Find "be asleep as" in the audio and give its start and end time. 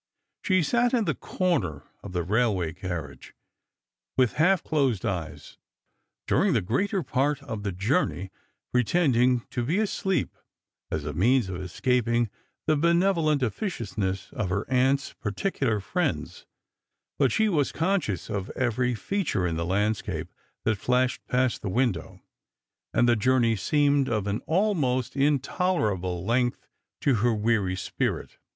9.63-11.05